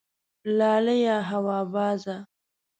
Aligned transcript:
لالیه 0.57 1.15
هوا 1.29 1.57
بازه 1.73 2.17